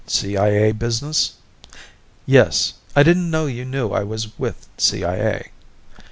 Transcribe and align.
"CIA 0.07 0.71
business?" 0.71 1.33
"Yes. 2.25 2.73
I 2.95 3.03
didn't 3.03 3.29
know 3.29 3.45
you 3.45 3.65
knew 3.65 3.91
I 3.91 4.01
was 4.01 4.29
with 4.39 4.67
CIA." 4.75 5.51